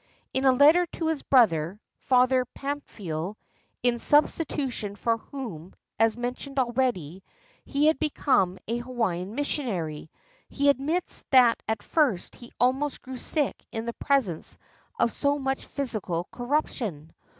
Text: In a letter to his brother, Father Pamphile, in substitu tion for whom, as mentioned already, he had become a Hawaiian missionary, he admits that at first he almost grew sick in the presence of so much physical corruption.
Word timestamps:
In 0.33 0.45
a 0.45 0.51
letter 0.51 0.87
to 0.93 1.09
his 1.09 1.21
brother, 1.21 1.79
Father 1.99 2.43
Pamphile, 2.55 3.35
in 3.83 3.97
substitu 3.97 4.71
tion 4.71 4.95
for 4.95 5.17
whom, 5.17 5.75
as 5.99 6.17
mentioned 6.17 6.57
already, 6.57 7.21
he 7.65 7.85
had 7.85 7.99
become 7.99 8.57
a 8.67 8.79
Hawaiian 8.79 9.35
missionary, 9.35 10.09
he 10.49 10.69
admits 10.69 11.23
that 11.29 11.61
at 11.67 11.83
first 11.83 12.33
he 12.35 12.51
almost 12.59 13.03
grew 13.03 13.17
sick 13.17 13.63
in 13.71 13.85
the 13.85 13.93
presence 13.93 14.57
of 14.99 15.11
so 15.11 15.37
much 15.37 15.67
physical 15.67 16.23
corruption. 16.31 17.13